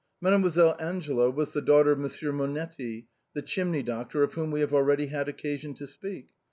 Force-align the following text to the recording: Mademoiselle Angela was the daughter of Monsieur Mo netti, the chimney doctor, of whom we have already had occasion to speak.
Mademoiselle 0.19 0.75
Angela 0.79 1.29
was 1.29 1.53
the 1.53 1.61
daughter 1.61 1.91
of 1.91 1.99
Monsieur 1.99 2.31
Mo 2.31 2.47
netti, 2.47 3.05
the 3.35 3.41
chimney 3.43 3.83
doctor, 3.83 4.23
of 4.23 4.33
whom 4.33 4.49
we 4.49 4.59
have 4.61 4.73
already 4.73 5.05
had 5.05 5.29
occasion 5.29 5.75
to 5.75 5.85
speak. 5.85 6.27